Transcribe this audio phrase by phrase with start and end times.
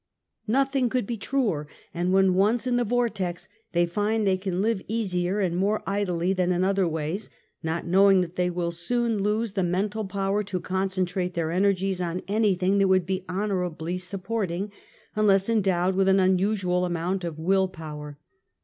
[0.49, 4.81] ''E'othing could be truer, and when once in the Ivortex, they find they can live
[4.87, 7.29] easier and more idly) jthan in other ways,
[7.61, 12.01] not knowing that they will soon Uose the mental power to concentrate their energies \>
[12.01, 14.71] on anything that would be honorably supporting,^*}
[15.15, 18.17] i/ ■unless endowed with an unusual amount of will power.